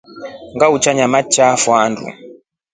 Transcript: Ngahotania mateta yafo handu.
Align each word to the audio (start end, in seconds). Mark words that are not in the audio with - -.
Ngahotania 0.55 1.11
mateta 1.13 1.41
yafo 1.49 1.69
handu. 1.79 2.05